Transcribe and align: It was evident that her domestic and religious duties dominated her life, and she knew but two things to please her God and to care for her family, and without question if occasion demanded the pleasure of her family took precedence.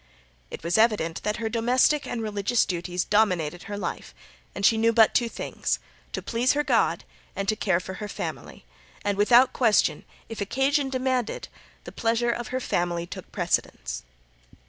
It 0.49 0.63
was 0.63 0.79
evident 0.79 1.21
that 1.21 1.35
her 1.37 1.47
domestic 1.47 2.07
and 2.07 2.23
religious 2.23 2.65
duties 2.65 3.03
dominated 3.05 3.65
her 3.69 3.77
life, 3.77 4.15
and 4.55 4.65
she 4.65 4.75
knew 4.75 4.91
but 4.91 5.13
two 5.13 5.29
things 5.29 5.77
to 6.11 6.23
please 6.23 6.53
her 6.53 6.63
God 6.63 7.03
and 7.35 7.47
to 7.47 7.55
care 7.55 7.79
for 7.79 7.93
her 8.01 8.07
family, 8.07 8.65
and 9.05 9.15
without 9.15 9.53
question 9.53 10.03
if 10.27 10.41
occasion 10.41 10.89
demanded 10.89 11.49
the 11.83 11.91
pleasure 11.91 12.31
of 12.31 12.47
her 12.47 12.59
family 12.59 13.05
took 13.05 13.31
precedence. 13.31 14.01